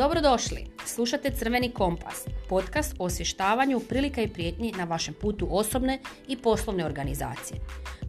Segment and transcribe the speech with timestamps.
[0.00, 0.66] Dobrodošli!
[0.86, 5.98] Slušate Crveni kompas, podcast o osvještavanju prilika i prijetnji na vašem putu osobne
[6.28, 7.60] i poslovne organizacije.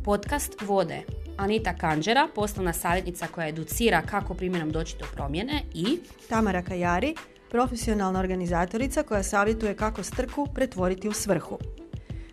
[0.04, 1.02] Podcast vode
[1.38, 6.00] Anita Kanđera, poslovna savjetnica koja educira kako primjenom doći do promjene i
[6.30, 7.16] Tamara Kajari,
[7.50, 11.58] profesionalna organizatorica koja savjetuje kako strku pretvoriti u svrhu.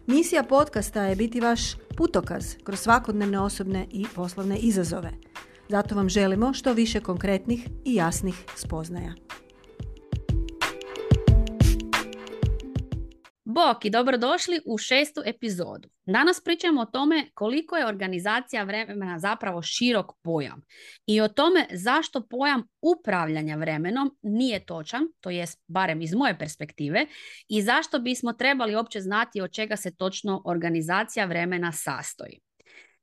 [0.06, 1.60] Misija podcasta je biti vaš
[1.96, 5.10] putokaz kroz svakodnevne osobne i poslovne izazove.
[5.68, 9.14] Zato vam želimo što više konkretnih i jasnih spoznaja.
[13.50, 15.88] Bok dobrodošli u šestu epizodu.
[16.06, 20.62] Danas pričamo o tome koliko je organizacija vremena zapravo širok pojam
[21.06, 27.06] i o tome zašto pojam upravljanja vremenom nije točan, to jest barem iz moje perspektive,
[27.48, 32.40] i zašto bismo trebali uopće znati od čega se točno organizacija vremena sastoji.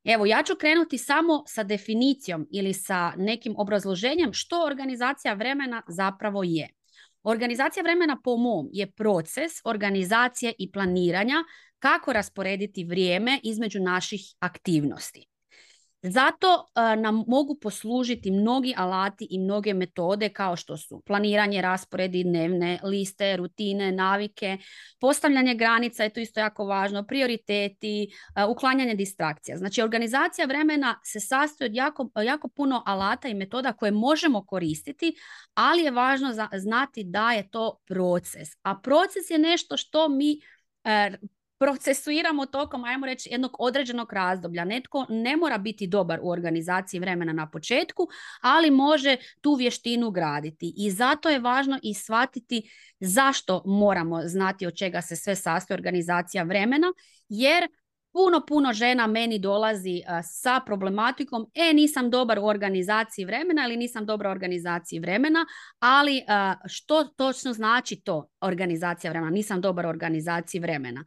[0.04, 6.42] Evo, ja ću krenuti samo sa definicijom ili sa nekim obrazloženjem što organizacija vremena zapravo
[6.44, 6.75] je.
[7.26, 11.44] Organizacija vremena po mom je proces organizacije i planiranja
[11.78, 15.26] kako rasporediti vrijeme između naših aktivnosti.
[16.10, 22.24] Zato e, nam mogu poslužiti mnogi alati i mnoge metode kao što su planiranje, rasporedi,
[22.24, 24.58] dnevne liste, rutine, navike,
[25.00, 29.56] postavljanje granica je to isto jako važno, prioriteti, e, uklanjanje distrakcija.
[29.56, 35.14] Znači organizacija vremena se sastoji od jako, jako puno alata i metoda koje možemo koristiti,
[35.54, 38.48] ali je važno znati da je to proces.
[38.62, 40.40] A proces je nešto što mi
[40.84, 41.10] e,
[41.58, 44.64] procesuiramo tokom, ajmo reći, jednog određenog razdoblja.
[44.64, 48.08] Netko ne mora biti dobar u organizaciji vremena na početku,
[48.40, 50.74] ali može tu vještinu graditi.
[50.76, 56.42] I zato je važno i shvatiti zašto moramo znati od čega se sve sastoji organizacija
[56.42, 56.92] vremena,
[57.28, 57.68] jer
[58.12, 64.06] puno, puno žena meni dolazi sa problematikom e, nisam dobar u organizaciji vremena ili nisam
[64.06, 65.46] dobra u organizaciji vremena,
[65.78, 66.22] ali
[66.66, 69.30] što točno znači to organizacija vremena?
[69.30, 71.04] Nisam dobar u organizaciji vremena.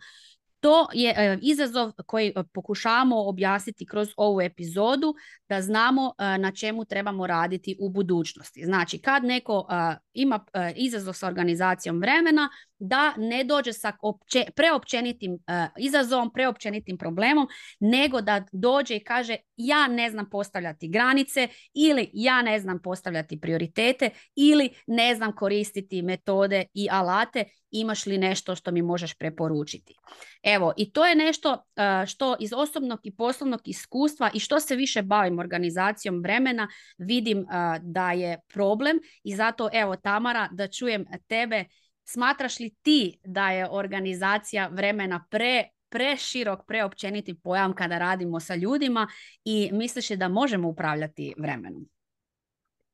[0.60, 5.16] To je e, izazov koji e, pokušavamo objasniti kroz ovu epizodu
[5.50, 8.66] da znamo e, na čemu trebamo raditi u budućnosti.
[8.66, 9.68] Znači, kad neko
[10.14, 10.46] ima
[10.76, 15.40] izazov sa organizacijom vremena, da ne dođe sa opće, preopćenitim uh,
[15.78, 17.48] izazovom, preopćenitim problemom,
[17.80, 23.42] nego da dođe i kaže ja ne znam postavljati granice ili ja ne znam postavljati
[23.42, 29.96] prioritete ili ne znam koristiti metode i alate, imaš li nešto što mi možeš preporučiti.
[30.44, 31.64] Evo, i to je nešto
[32.08, 37.46] što iz osobnog i poslovnog iskustva i što se više bavim organizacijom vremena, vidim
[37.82, 41.66] da je problem i zato evo Tamara da čujem tebe
[42.12, 49.08] Smatraš li ti da je organizacija vremena pre preširok, preopćeniti pojam kada radimo sa ljudima
[49.44, 51.90] i misliš li da možemo upravljati vremenom?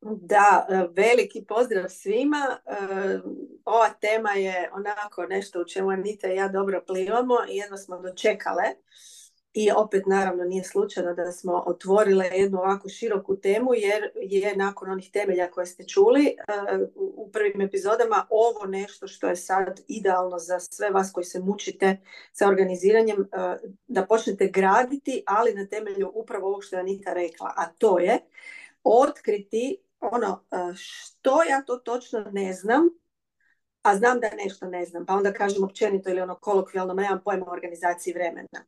[0.02, 2.58] Da, e, veliki pozdrav svima.
[2.66, 2.76] E,
[3.66, 8.02] ova tema je onako nešto u čemu Anita i ja dobro plivamo i jedno smo
[8.02, 8.64] dočekale.
[9.58, 14.92] I opet naravno nije slučajno da smo otvorile jednu ovako široku temu jer je nakon
[14.92, 16.34] onih temelja koje ste čuli e,
[16.96, 21.98] u prvim epizodama ovo nešto što je sad idealno za sve vas koji se mučite
[22.32, 23.26] sa organiziranjem e,
[23.88, 28.20] da počnete graditi, ali na temelju upravo ovog što je Anita rekla, a to je
[28.84, 32.90] otkriti ono e, što ja to točno ne znam
[33.86, 37.46] a znam da nešto ne znam, pa onda kažem općenito ili ono kolokvijalno, nemam pojma
[37.48, 38.66] o organizaciji vremena.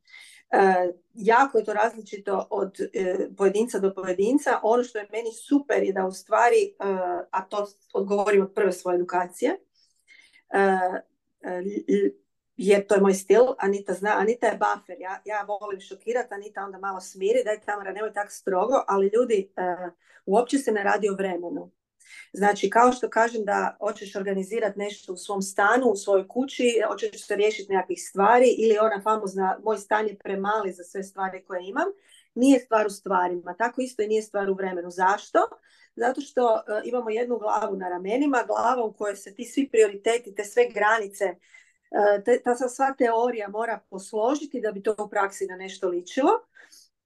[0.50, 4.60] E, jako je to različito od e, pojedinca do pojedinca.
[4.62, 6.84] Ono što je meni super je da u stvari, e,
[7.30, 9.58] a to odgovorim od prve svoje edukacije,
[12.56, 16.64] jer to je moj stil, Anita zna, Anita je buffer, ja, ja volim šokirati, Anita
[16.64, 19.52] onda malo smiri, daj Tamara, nemoj tako strogo, ali ljudi,
[20.26, 21.70] uopće se ne radi o vremenu.
[22.32, 27.26] Znači, kao što kažem da hoćeš organizirati nešto u svom stanu, u svojoj kući, hoćeš
[27.26, 31.68] se riješiti nekakvih stvari ili ona famozna moj stan je premali za sve stvari koje
[31.68, 31.86] imam,
[32.34, 33.54] nije stvar u stvarima.
[33.58, 34.90] Tako isto i nije stvar u vremenu.
[34.90, 35.38] Zašto?
[35.96, 40.34] Zato što e, imamo jednu glavu na ramenima, glava u kojoj se ti svi prioriteti,
[40.34, 45.56] te sve granice, e, ta sva teorija mora posložiti da bi to u praksi na
[45.56, 46.30] nešto ličilo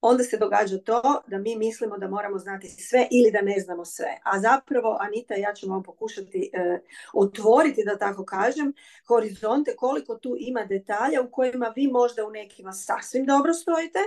[0.03, 3.85] onda se događa to da mi mislimo da moramo znati sve ili da ne znamo
[3.85, 4.21] sve.
[4.23, 6.81] A zapravo, Anita, ja ću vam pokušati e,
[7.15, 8.73] otvoriti, da tako kažem,
[9.09, 13.99] horizonte koliko tu ima detalja u kojima vi možda u nekima sasvim dobro stojite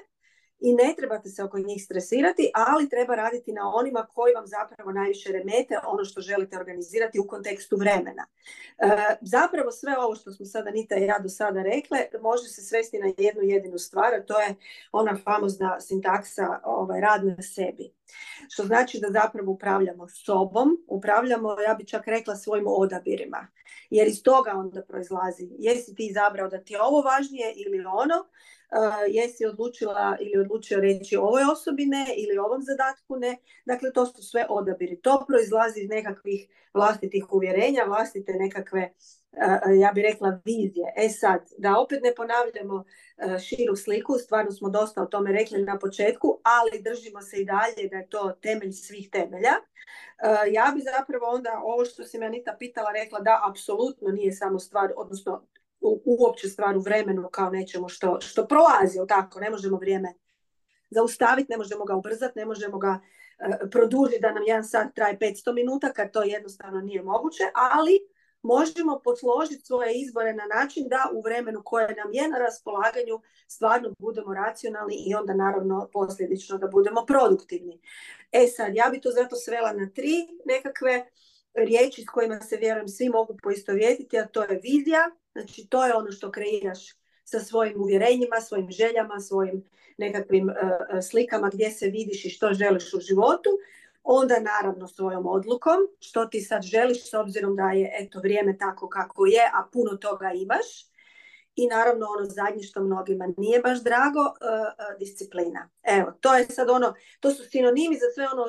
[0.59, 4.91] i ne trebate se oko njih stresirati, ali treba raditi na onima koji vam zapravo
[4.91, 8.25] najviše remete ono što želite organizirati u kontekstu vremena.
[8.77, 12.61] E, zapravo sve ovo što smo sada Nita i ja do sada rekle može se
[12.61, 14.55] svesti na jednu jedinu stvar, a to je
[14.91, 17.93] ona famozna sintaksa ovaj, rad na sebi.
[18.49, 23.47] Što znači da zapravo upravljamo sobom, upravljamo, ja bi čak rekla, svojim odabirima.
[23.89, 28.25] Jer iz toga onda proizlazi, jesi ti izabrao da ti je ovo važnije ili ono,
[29.07, 33.38] jesi odlučila ili odlučio reći ovoj osobi ne ili ovom zadatku ne.
[33.65, 35.01] Dakle, to su sve odabiri.
[35.01, 38.94] To proizlazi iz nekakvih vlastitih uvjerenja, vlastite nekakve,
[39.79, 40.94] ja bih rekla, vizije.
[40.97, 42.83] E sad, da opet ne ponavljamo
[43.47, 47.89] širu sliku, stvarno smo dosta o tome rekli na početku, ali držimo se i dalje
[47.89, 49.53] da je to temelj svih temelja.
[50.51, 54.59] Ja bi zapravo onda ovo što si me Anita pitala rekla da apsolutno nije samo
[54.59, 55.47] stvar, odnosno
[56.05, 60.13] uopće stvar u vremenu kao nečemu što, što prolazi, tako, ne možemo vrijeme
[60.89, 65.17] zaustaviti, ne možemo ga ubrzati, ne možemo ga uh, produžiti da nam jedan sat traje
[65.19, 67.99] 500 minuta kad to jednostavno nije moguće, ali
[68.41, 73.93] možemo posložiti svoje izbore na način da u vremenu koje nam je na raspolaganju stvarno
[73.99, 77.81] budemo racionalni i onda naravno posljedično da budemo produktivni.
[78.31, 80.13] E sad, ja bi to zato svela na tri
[80.45, 81.05] nekakve
[81.55, 85.95] riječi s kojima se vjerujem svi mogu poistovjetiti, a to je vizija, znači to je
[85.95, 86.79] ono što kreiraš
[87.23, 89.63] sa svojim uvjerenjima, svojim željama, svojim
[89.97, 90.55] nekakvim uh,
[91.09, 93.49] slikama gdje se vidiš i što želiš u životu,
[94.03, 98.89] onda naravno svojom odlukom, što ti sad želiš s obzirom da je eto vrijeme tako
[98.89, 100.94] kako je, a puno toga imaš
[101.55, 105.69] i naravno ono zadnje što mnogima nije baš drago, uh, disciplina.
[105.83, 108.45] Evo, to je sad ono, to su sinonimi za sve ono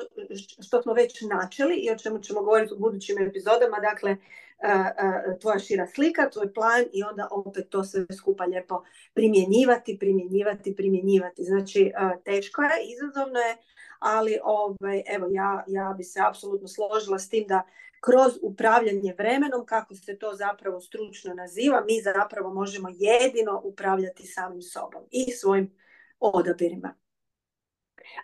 [0.67, 5.59] što smo već načeli i o čemu ćemo govoriti u budućim epizodama, dakle uh, tvoja
[5.59, 8.83] šira slika, tvoj plan i onda opet to sve skupa lijepo
[9.13, 11.43] primjenjivati, primjenjivati, primjenjivati.
[11.43, 11.91] Znači,
[12.23, 13.57] teško je, izazovno je,
[13.99, 17.63] ali ovaj, evo ja, ja bi se apsolutno složila s tim da
[17.99, 24.61] kroz upravljanje vremenom, kako se to zapravo stručno naziva, mi zapravo možemo jedino upravljati samim
[24.61, 25.71] sobom i svojim
[26.19, 26.93] odabirima.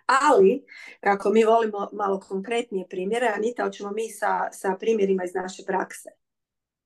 [0.06, 0.64] Ali,
[1.00, 6.08] kako mi volimo malo konkretnije primjere, Anita, hoćemo mi sa, sa primjerima iz naše prakse.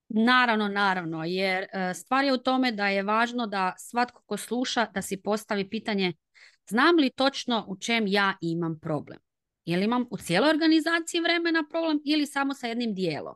[0.09, 4.87] Naravno, naravno, jer e, stvar je u tome da je važno da svatko ko sluša
[4.95, 6.13] da si postavi pitanje
[6.69, 9.19] znam li točno u čem ja imam problem.
[9.69, 13.35] Jel imam u cijeloj organizaciji vremena problem ili samo sa jednim dijelom?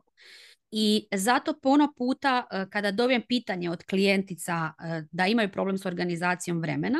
[0.70, 5.86] I zato puno puta e, kada dobijem pitanje od klijentica e, da imaju problem s
[5.86, 6.98] organizacijom vremena,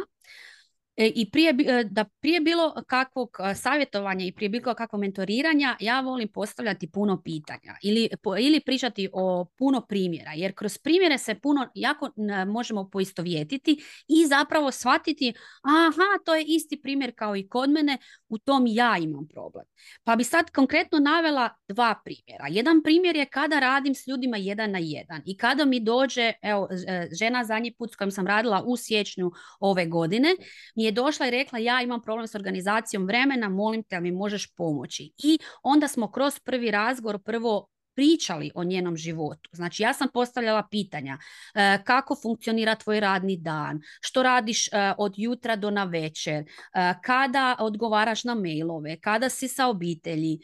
[0.96, 6.00] i prije, e, da prije bilo kakvog e, savjetovanja i prije bilo kakvog mentoriranja ja
[6.00, 8.08] volim postavljati puno pitanja ili,
[8.40, 12.10] ili pričati o puno primjera jer kroz primjere se puno jako
[12.46, 17.98] možemo poistovjetiti i zapravo shvatiti aha to je isti primjer kao i kod mene
[18.28, 19.64] u tom ja imam problem.
[20.04, 22.46] Pa bi sad konkretno navela dva primjera.
[22.50, 26.68] Jedan primjer je kada radim s ljudima jedan na jedan i kada mi dođe evo
[27.18, 29.30] žena zadnji put s kojom sam radila u siječnju
[29.60, 30.28] ove godine
[30.84, 35.12] je došla i rekla ja imam problem s organizacijom vremena, molim te, mi možeš pomoći.
[35.19, 39.50] I onda smo kroz prvi razgovor prvo pričali o njenom životu.
[39.52, 41.19] Znači ja sam postavljala pitanja
[41.55, 46.94] e, kako funkcionira tvoj radni dan, što radiš e, od jutra do na večer, e,
[47.02, 50.38] kada odgovaraš na mailove, kada si sa obitelji,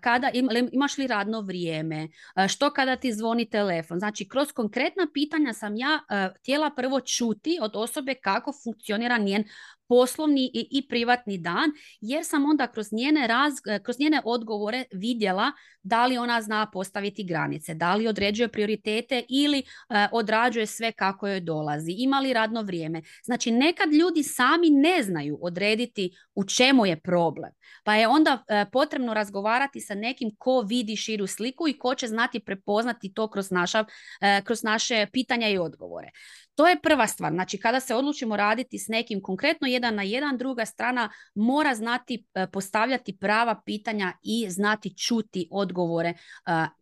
[0.00, 0.30] kada
[0.72, 2.08] imaš li radno vrijeme,
[2.48, 3.98] što kada ti zvoni telefon.
[3.98, 6.00] Znači kroz konkretna pitanja sam ja
[6.38, 9.44] htjela prvo čuti od osobe kako funkcionira njen
[9.88, 11.70] poslovni i, i privatni dan,
[12.00, 13.52] jer sam onda kroz njene, raz,
[13.82, 15.52] kroz njene odgovore vidjela
[15.82, 19.62] da li ona zna postaviti granice, da li određuje prioritete ili e,
[20.12, 23.02] odrađuje sve kako joj dolazi, ima li radno vrijeme.
[23.24, 27.50] Znači nekad ljudi sami ne znaju odrediti u čemu je problem,
[27.84, 32.06] pa je onda e, potrebno razgovarati sa nekim ko vidi širu sliku i ko će
[32.06, 33.84] znati prepoznati to kroz, naša,
[34.20, 36.10] e, kroz naše pitanja i odgovore.
[36.54, 37.32] To je prva stvar.
[37.32, 42.24] Znači, kada se odlučimo raditi s nekim konkretno jedan na jedan, druga strana mora znati
[42.34, 46.14] e, postavljati prava pitanja i znati čuti odgovore e,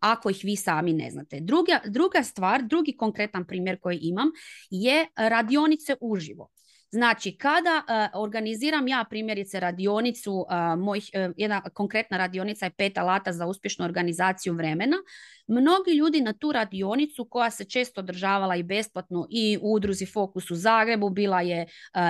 [0.00, 1.40] ako ih vi sami ne znate.
[1.40, 4.28] Druga, druga stvar, drugi konkretan primjer koji imam
[4.70, 6.50] je radionice uživo.
[6.90, 13.32] Znači, kada uh, organiziram ja primjerice radionicu, uh, mojih, jedna konkretna radionica je pet alata
[13.32, 14.96] za uspješnu organizaciju vremena,
[15.48, 20.50] Mnogi ljudi na tu radionicu koja se često održavala i besplatno i u udruzi Fokus
[20.50, 21.66] u Zagrebu, bila je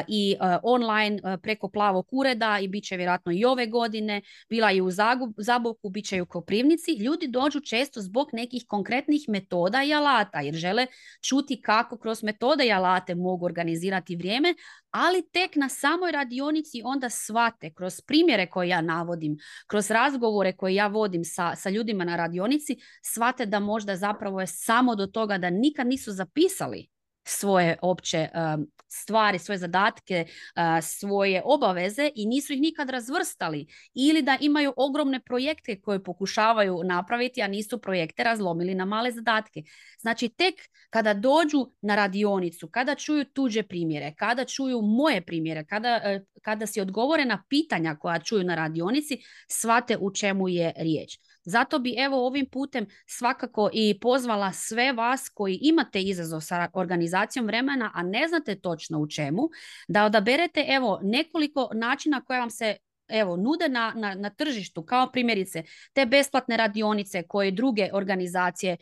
[0.08, 4.90] i online preko plavog ureda i bit će vjerojatno i ove godine, bila je u
[5.36, 6.92] Zaboku, bit će i u Koprivnici.
[6.92, 10.86] Ljudi dođu često zbog nekih konkretnih metoda i alata jer žele
[11.28, 14.54] čuti kako kroz metode i alate mogu organizirati vrijeme,
[14.90, 20.74] ali tek na samoj radionici onda shvate kroz primjere koje ja navodim, kroz razgovore koje
[20.74, 25.38] ja vodim sa, sa ljudima na radionici, shvate da možda zapravo je samo do toga
[25.38, 26.88] da nikad nisu zapisali
[27.26, 34.22] svoje opće um, stvari, svoje zadatke, uh, svoje obaveze i nisu ih nikad razvrstali ili
[34.22, 39.62] da imaju ogromne projekte koje pokušavaju napraviti, a nisu projekte razlomili na male zadatke.
[40.00, 40.54] Znači tek
[40.90, 46.66] kada dođu na radionicu, kada čuju tuđe primjere, kada čuju moje primjere, kada, uh, kada
[46.66, 49.18] si odgovore na pitanja koja čuju na radionici,
[49.48, 51.18] shvate u čemu je riječ.
[51.46, 57.46] Zato bi evo ovim putem svakako i pozvala sve vas koji imate izazov sa organizacijom
[57.46, 59.42] vremena, a ne znate točno u čemu,
[59.88, 62.76] da odaberete evo nekoliko načina koje vam se
[63.08, 65.62] evo, nude na, na, na tržištu, kao primjerice
[65.92, 68.76] te besplatne radionice koje druge organizacije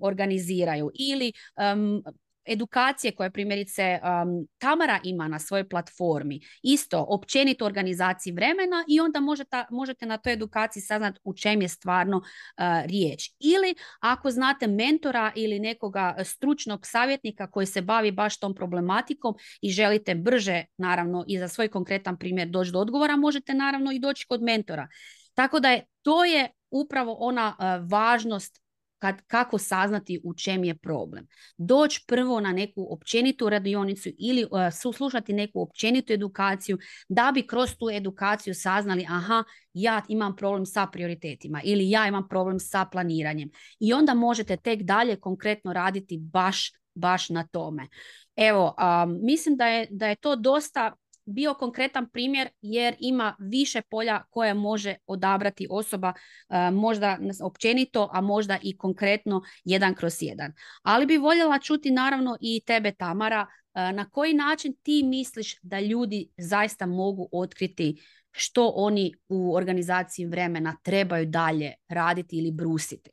[0.00, 1.32] organiziraju ili
[2.46, 9.20] edukacije koje primjerice um, Tamara ima na svojoj platformi, isto općenito organizaciji vremena i onda
[9.20, 12.24] možete, možete na toj edukaciji saznati u čem je stvarno uh,
[12.84, 13.30] riječ.
[13.40, 19.70] Ili ako znate mentora ili nekoga stručnog savjetnika koji se bavi baš tom problematikom i
[19.70, 24.26] želite brže, naravno, i za svoj konkretan primjer doći do odgovora, možete naravno i doći
[24.28, 24.88] kod mentora.
[25.34, 28.65] Tako da je to je upravo ona uh, važnost
[28.98, 31.26] kad, kako saznati u čem je problem.
[31.56, 34.50] Doći prvo na neku općenitu radionicu ili uh,
[34.92, 40.86] slušati neku općenitu edukaciju da bi kroz tu edukaciju saznali aha, ja imam problem sa
[40.86, 43.50] prioritetima ili ja imam problem sa planiranjem.
[43.80, 47.88] I onda možete tek dalje konkretno raditi baš, baš na tome.
[48.36, 50.92] Evo, um, mislim da je, da je to dosta
[51.26, 56.12] bio konkretan primjer jer ima više polja koje može odabrati osoba
[56.48, 60.52] e, možda općenito, a možda i konkretno jedan kroz jedan.
[60.82, 65.80] Ali bi voljela čuti naravno i tebe Tamara, e, na koji način ti misliš da
[65.80, 68.02] ljudi zaista mogu otkriti
[68.32, 73.10] što oni u organizaciji vremena trebaju dalje raditi ili brusiti?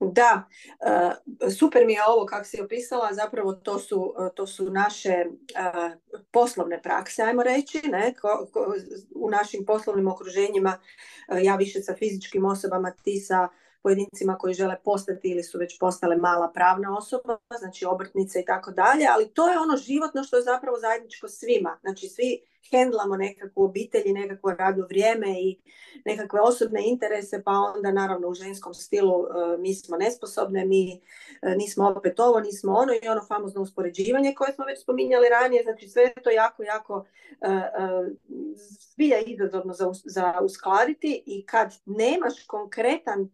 [0.00, 0.48] Da,
[0.80, 5.26] e, super mi je ovo kako si opisala, zapravo to su, to su naše e,
[6.30, 8.14] poslovne prakse, ajmo reći, ne?
[9.14, 10.78] u našim poslovnim okruženjima,
[11.28, 13.48] e, ja više sa fizičkim osobama, ti sa
[13.82, 18.70] pojedincima koji žele postati ili su već postale mala pravna osoba, znači obrtnice i tako
[18.70, 21.78] dalje, ali to je ono životno što je zapravo zajedničko svima.
[21.80, 22.40] Znači svi
[22.70, 25.60] hendlamo nekakvu obitelj i nekakvo radno vrijeme i
[26.04, 31.56] nekakve osobne interese, pa onda naravno u ženskom stilu e, mi smo nesposobne, mi e,
[31.56, 35.88] nismo opet ovo, nismo ono i ono famozno uspoređivanje koje smo već spominjali ranije, znači
[35.88, 37.04] sve je to jako, jako
[37.40, 38.06] uh,
[39.26, 43.30] izazovno za, za uskladiti i kad nemaš konkretan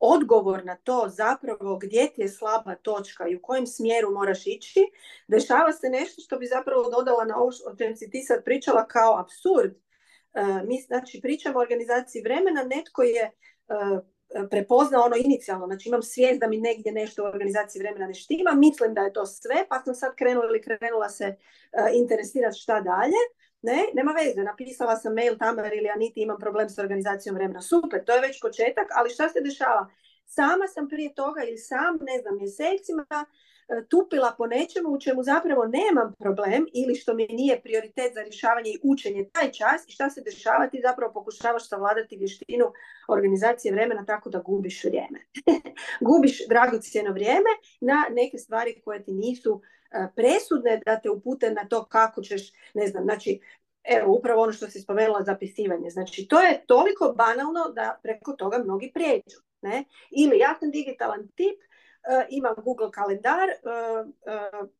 [0.00, 4.80] odgovor na to zapravo gdje ti je slaba točka i u kojem smjeru moraš ići,
[5.28, 8.86] dešava se nešto što bi zapravo dodala na ovo o čem si ti sad pričala
[8.86, 9.74] kao absurd.
[10.64, 13.30] Mi znači pričamo o organizaciji vremena, netko je
[14.50, 18.52] prepoznao ono inicijalno, znači imam svijest da mi negdje nešto u organizaciji vremena ne štima,
[18.54, 21.36] mislim da je to sve, pa sam sad krenula ili krenula se
[21.94, 23.22] interesirati šta dalje
[23.62, 27.60] ne, nema veze, napisala sam mail Tamar ili Aniti, imam problem s organizacijom vremena.
[27.60, 29.88] Super, to je već početak, ali šta se dešava?
[30.24, 35.22] Sama sam prije toga ili sam, ne znam, mjesecima e, tupila po nečemu u čemu
[35.22, 39.92] zapravo nemam problem ili što mi nije prioritet za rješavanje i učenje taj čas i
[39.92, 42.66] šta se dešava, ti zapravo pokušavaš savladati vještinu
[43.08, 45.20] organizacije vremena tako da gubiš vrijeme.
[46.08, 47.50] gubiš dragocjeno vrijeme
[47.80, 49.62] na neke stvari koje ti nisu
[50.16, 53.40] presudne da te upute na to kako ćeš, ne znam, znači,
[53.84, 55.90] evo, upravo ono što si spomenula, zapisivanje.
[55.90, 59.40] Znači, to je toliko banalno da preko toga mnogi prijeđu.
[59.60, 59.84] Ne?
[60.10, 64.08] Ili ja sam digitalan tip, uh, imam Google kalendar, uh,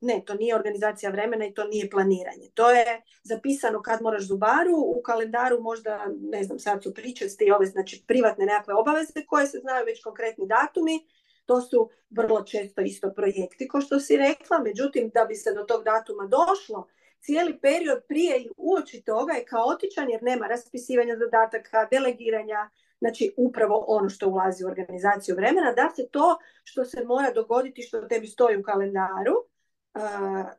[0.00, 2.50] ne, to nije organizacija vremena i to nije planiranje.
[2.54, 7.66] To je zapisano kad moraš zubaru, u kalendaru možda, ne znam, sad su pričesti ove,
[7.66, 11.06] znači privatne nekakve obaveze koje se znaju već konkretni datumi,
[11.48, 15.62] to su vrlo često isto projekti, kao što si rekla, međutim, da bi se do
[15.62, 16.86] tog datuma došlo,
[17.20, 23.84] cijeli period prije i uoči toga je kaotičan jer nema raspisivanja zadataka, delegiranja, znači upravo
[23.88, 28.26] ono što ulazi u organizaciju vremena, da se to što se mora dogoditi, što tebi
[28.26, 29.34] stoji u kalendaru,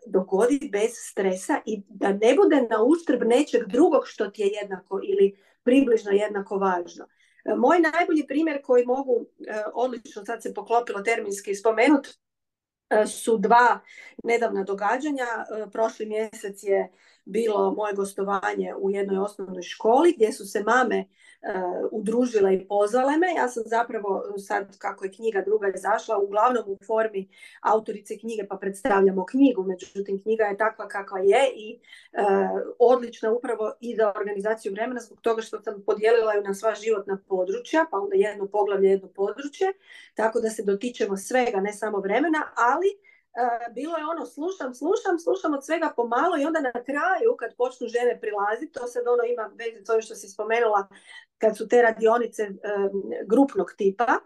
[0.05, 4.99] dogodi bez stresa i da ne bude na uštrb nečeg drugog što ti je jednako
[5.03, 7.05] ili približno jednako važno.
[7.45, 9.25] Moj najbolji primjer koji mogu
[9.73, 12.09] odlično, sad se poklopilo terminski spomenuti,
[13.07, 13.79] su dva
[14.23, 15.25] nedavna događanja.
[15.71, 16.91] Prošli mjesec je
[17.29, 21.05] bilo moje gostovanje u jednoj osnovnoj školi gdje su se mame
[21.41, 23.27] uh, udružile i pozvale me.
[23.37, 27.29] Ja sam zapravo sad kako je knjiga druga izašla uglavnom u formi
[27.61, 29.63] autorice knjige pa predstavljamo knjigu.
[29.63, 35.21] Međutim knjiga je takva kakva je i uh, odlična upravo i za organizaciju vremena zbog
[35.21, 39.73] toga što sam podijelila ju na sva životna područja pa onda jedno poglavlje, jedno područje
[40.13, 43.08] tako da se dotičemo svega ne samo vremena ali E,
[43.71, 47.87] bilo je ono slušam, slušam, slušam od svega pomalo i onda na kraju kad počnu
[47.87, 50.87] žene prilaziti, to sad ono ima veze s što si spomenula
[51.37, 52.49] kad su te radionice e,
[53.25, 54.19] grupnog tipa,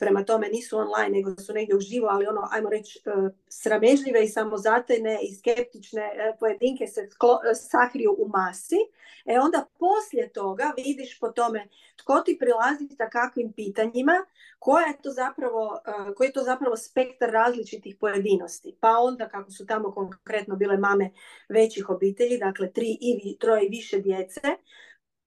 [0.00, 3.10] prema tome nisu online nego su negdje uživo, ali ono, ajmo reći, e,
[3.48, 8.80] sramežljive i samozatajne i skeptične e, pojedinke se e, sakriju u masi.
[9.26, 14.12] E onda poslije toga vidiš po tome tko ti prilazi sa kakvim pitanjima,
[14.58, 15.80] koja je to zapravo,
[16.16, 18.76] koji je to zapravo spektar različitih pojedinosti.
[18.80, 21.10] Pa onda kako su tamo konkretno bile mame
[21.48, 24.40] većih obitelji, dakle tri i troje i više djece,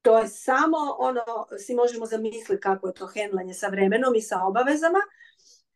[0.03, 1.23] to je samo ono,
[1.57, 4.99] si možemo zamisliti kako je to hendlanje sa vremenom i sa obavezama.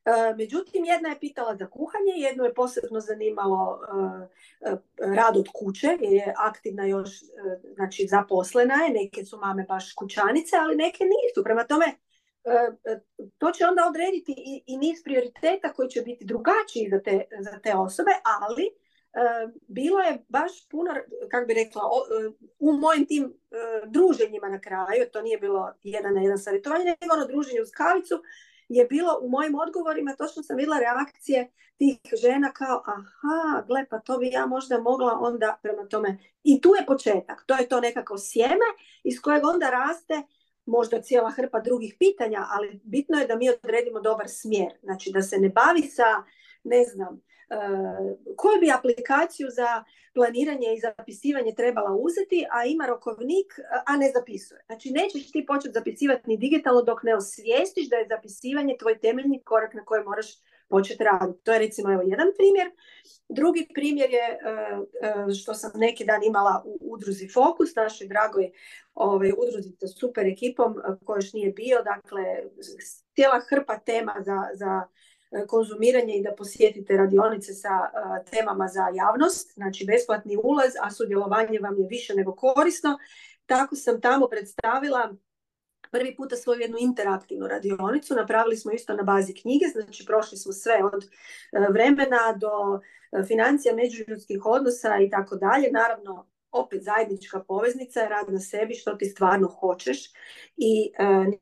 [0.06, 4.78] E, međutim, jedna je pitala za kuhanje, jednu je posebno zanimalo e, e,
[5.16, 7.10] rad od kuće, jer je aktivna još,
[7.76, 11.44] znači zaposlena je, neke su mame baš kućanice, ali neke nisu.
[11.44, 11.86] Prema tome,
[13.38, 14.34] to će onda odrediti
[14.66, 18.70] i, niz prioriteta koji će biti drugačiji za te, za te osobe, ali
[19.68, 20.92] bilo je baš puno,
[21.32, 23.58] kako bi rekla, e, u mojim tim e,
[23.88, 28.22] druženjima na kraju, to nije bilo jedan na jedan savjetovanje, nego ono druženje uz kavicu,
[28.70, 34.00] je bilo u mojim odgovorima, točno sam vidjela reakcije tih žena kao, aha, gle, pa
[34.00, 36.18] to bi ja možda mogla onda prema tome.
[36.44, 38.68] I tu je početak, to je to nekako sjeme
[39.04, 40.22] iz kojeg onda raste
[40.66, 44.72] možda cijela hrpa drugih pitanja, ali bitno je da mi odredimo dobar smjer.
[44.84, 46.24] Znači da se ne bavi sa,
[46.64, 47.22] ne znam,
[48.36, 49.84] koju bi aplikaciju za
[50.14, 53.50] planiranje i zapisivanje trebala uzeti, a ima rokovnik,
[53.86, 54.62] a ne zapisuje.
[54.66, 59.44] Znači, nećeš ti početi zapisivati ni digitalno dok ne osvijestiš da je zapisivanje tvoj temeljni
[59.44, 60.28] korak na kojem moraš
[60.70, 61.44] početi raditi.
[61.44, 62.68] To je recimo evo jedan primjer.
[63.30, 64.38] Drugi primjer je e,
[65.02, 68.52] e, što sam neki dan imala u udruzi Fokus, našoj dragoj
[68.94, 71.78] ovaj, udruzi sa super ekipom koji još nije bio.
[71.84, 72.24] Dakle,
[73.16, 74.88] cijela hrpa tema za, za
[75.48, 81.60] konzumiranje i da posjetite radionice sa e, temama za javnost, znači besplatni ulaz, a sudjelovanje
[81.60, 82.98] vam je više nego korisno.
[83.46, 85.14] Tako sam tamo predstavila
[85.92, 88.16] prvi puta svoju jednu interaktivnu radionicu.
[88.16, 91.08] Napravili smo isto na bazi knjige, znači prošli smo sve od e,
[91.70, 92.82] vremena do
[93.28, 95.72] financija, međuljudskih odnosa i tako dalje.
[95.72, 100.12] Naravno, opet zajednička poveznica je rad na sebi što ti stvarno hoćeš
[100.58, 100.92] i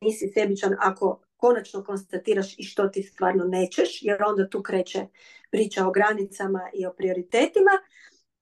[0.00, 5.06] nisi sebičan ako konačno konstatiraš i što ti stvarno nećeš, jer onda tu kreće
[5.50, 7.70] priča o granicama i o prioritetima.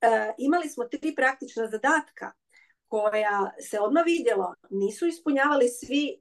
[0.00, 2.33] E, imali smo tri praktična zadatka
[2.88, 6.16] koja se odmah vidjelo nisu ispunjavali svi e,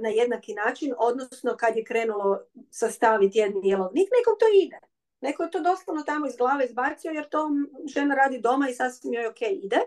[0.00, 4.78] na jednaki način, odnosno kad je krenulo sastaviti jedni jelovnik, nekom to ide.
[5.20, 7.50] Neko je to doslovno tamo iz glave izbacio jer to
[7.94, 9.80] žena radi doma i sasvim joj ok ide.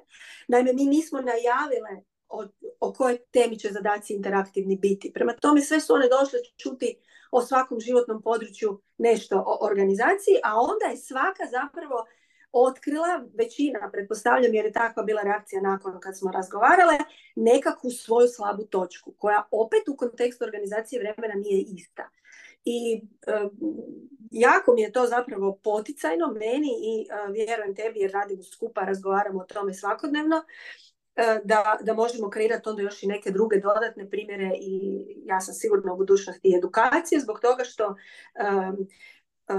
[0.48, 2.46] Naime, mi nismo najavile o,
[2.80, 5.12] o kojoj temi će zadaci interaktivni biti.
[5.14, 6.96] Prema tome sve su one došle čuti
[7.32, 12.06] o svakom životnom području nešto o organizaciji, a onda je svaka zapravo
[12.52, 16.98] otkrila, većina, pretpostavljam jer je takva bila reakcija nakon kad smo razgovarale,
[17.36, 22.10] nekakvu svoju slabu točku, koja opet u kontekstu organizacije vremena nije ista.
[22.66, 23.02] I
[24.32, 29.46] jako mi je to zapravo poticajno meni i vjerujem tebi jer radimo skupa, razgovaramo o
[29.54, 30.99] tome svakodnevno, E,
[31.44, 35.94] da, da možemo kreirati onda još i neke druge dodatne primjere i ja sam sigurna
[35.94, 37.96] u budućnosti edukacije zbog toga što
[38.36, 39.54] e,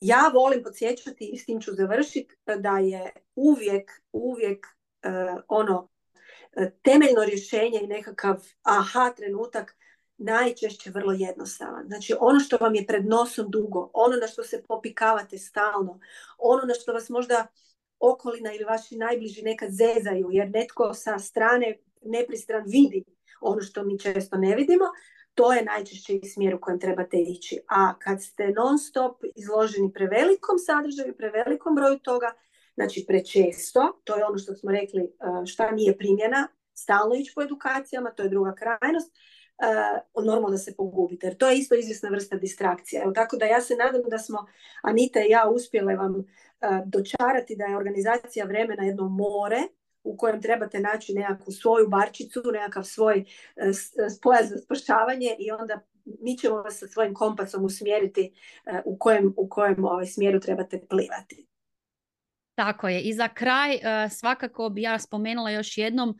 [0.00, 5.08] ja volim podsjećati i s tim ću završiti da je uvijek, uvijek e,
[5.48, 5.88] ono
[6.82, 9.76] temeljno rješenje i nekakav aha trenutak
[10.18, 11.86] najčešće vrlo jednostavan.
[11.86, 16.00] Znači ono što vam je pred nosom dugo, ono na što se popikavate stalno,
[16.38, 17.46] ono na što vas možda
[18.00, 23.04] okolina ili vaši najbliži nekad zezaju jer netko sa strane nepristran vidi
[23.40, 24.84] ono što mi često ne vidimo,
[25.34, 27.58] to je najčešće i smjer u kojem trebate ići.
[27.68, 32.32] A kad ste non stop izloženi prevelikom sadržaju, prevelikom broju toga,
[32.74, 35.08] znači prečesto, to je ono što smo rekli e,
[35.46, 39.12] šta nije primjena, stalno ići po edukacijama, to je druga krajnost,
[40.16, 41.26] uh, normalno da se pogubite.
[41.26, 43.02] Jer to je isto izvjesna vrsta distrakcija.
[43.02, 44.46] Evo, tako da ja se nadam da smo
[44.82, 46.24] Anita i ja uspjele vam
[46.84, 49.62] dočarati da je organizacija vremena jedno more
[50.02, 53.24] u kojem trebate naći nekakvu svoju barčicu, nekakav svoj
[54.22, 58.32] pojas za spašavanje i onda mi ćemo vas sa svojim kompasom usmjeriti
[58.84, 61.46] u kojem, u kojem ovaj, smjeru trebate plivati.
[62.54, 63.00] Tako je.
[63.00, 63.78] I za kraj
[64.10, 66.18] svakako bi ja spomenula još jednom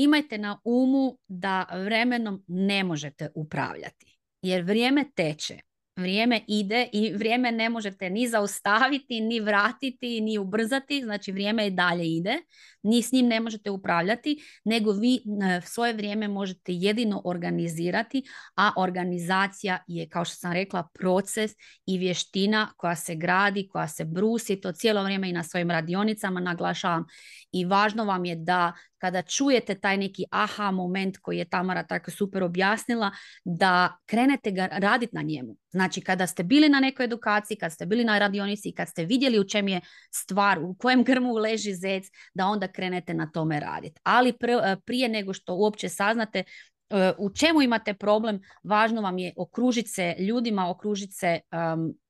[0.00, 5.58] imajte na umu da vremenom ne možete upravljati jer vrijeme teče
[5.96, 11.70] vrijeme ide i vrijeme ne možete ni zaustaviti, ni vratiti, ni ubrzati, znači vrijeme i
[11.70, 12.36] dalje ide,
[12.82, 18.22] ni s njim ne možete upravljati, nego vi e, svoje vrijeme možete jedino organizirati,
[18.56, 21.50] a organizacija je, kao što sam rekla, proces
[21.86, 26.40] i vještina koja se gradi, koja se brusi, to cijelo vrijeme i na svojim radionicama
[26.40, 27.06] naglašavam.
[27.52, 28.72] I važno vam je da
[29.02, 33.10] kada čujete taj neki aha moment koji je Tamara tako super objasnila,
[33.44, 35.56] da krenete ga raditi na njemu.
[35.70, 39.40] Znači kada ste bili na nekoj edukaciji, kad ste bili na radionici, kad ste vidjeli
[39.40, 39.80] u čem je
[40.14, 44.00] stvar, u kojem grmu leži zec, da onda krenete na tome raditi.
[44.02, 49.32] Ali e, prije nego što uopće saznate e, u čemu imate problem, važno vam je
[49.36, 51.40] okružiti se ljudima, okružiti se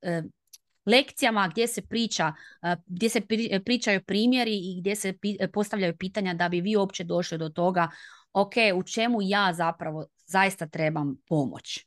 [0.03, 0.23] e,
[0.87, 2.33] lekcijama gdje se priča,
[2.87, 3.21] gdje se
[3.65, 5.15] pričaju primjeri i gdje se
[5.53, 7.91] postavljaju pitanja da bi vi uopće došli do toga
[8.33, 11.87] ok, u čemu ja zapravo zaista trebam pomoć.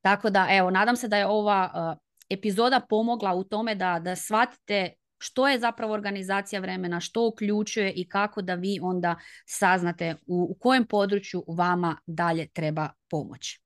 [0.00, 1.96] Tako da, evo, nadam se da je ova
[2.28, 8.08] epizoda pomogla u tome da, da shvatite što je zapravo organizacija vremena, što uključuje i
[8.08, 9.16] kako da vi onda
[9.46, 13.65] saznate u, u kojem području vama dalje treba pomoć.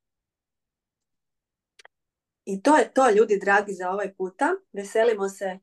[2.53, 4.55] I to je to, ljudi dragi, za ovaj puta.
[4.73, 5.59] Veselimo se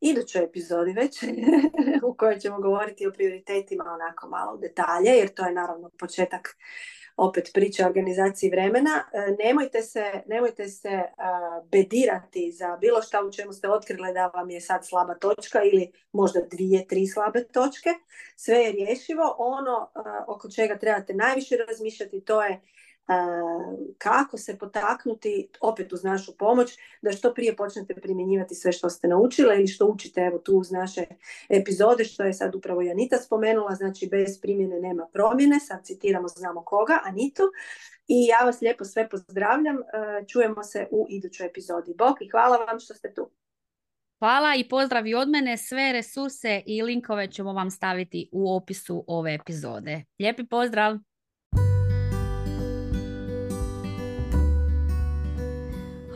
[0.00, 1.22] idućoj epizodi već,
[2.08, 6.56] u kojoj ćemo govoriti o prioritetima onako malo detalje, jer to je naravno početak
[7.16, 9.04] opet priče o organizaciji vremena.
[9.12, 11.02] E, nemojte se, nemojte se
[11.72, 15.92] bedirati za bilo šta u čemu ste otkrile da vam je sad slaba točka ili
[16.12, 17.90] možda dvije, tri slabe točke.
[18.36, 19.34] Sve je rješivo.
[19.38, 19.90] Ono
[20.26, 22.60] oko čega trebate najviše razmišljati to je
[23.98, 29.08] kako se potaknuti opet uz našu pomoć da što prije počnete primjenjivati sve što ste
[29.08, 31.04] naučile ili što učite evo tu uz naše
[31.48, 36.64] epizode što je sad upravo Janita spomenula znači bez primjene nema promjene sad citiramo znamo
[36.64, 37.42] koga Anitu
[38.08, 39.76] i ja vas lijepo sve pozdravljam
[40.28, 43.30] čujemo se u idućoj epizodi Bok i hvala vam što ste tu
[44.18, 45.56] Hvala i pozdrav i od mene.
[45.56, 50.04] Sve resurse i linkove ćemo vam staviti u opisu ove epizode.
[50.18, 51.09] Lijepi pozdrav!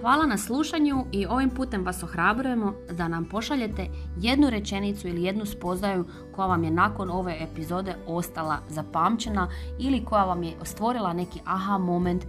[0.05, 3.87] Hvala na slušanju i ovim putem vas ohrabrujemo da nam pošaljete
[4.21, 10.25] jednu rečenicu ili jednu spoznaju koja vam je nakon ove epizode ostala zapamćena ili koja
[10.25, 12.29] vam je stvorila neki aha moment e,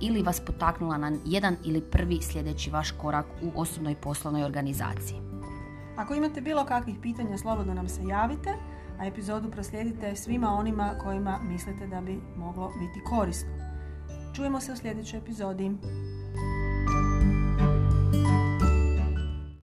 [0.00, 5.18] ili vas potaknula na jedan ili prvi sljedeći vaš korak u osobnoj poslovnoj organizaciji.
[5.96, 8.50] Ako imate bilo kakvih pitanja, slobodno nam se javite,
[8.98, 13.50] a epizodu proslijedite svima onima kojima mislite da bi moglo biti korisno.
[14.36, 15.70] Čujemo se u sljedećoj epizodi.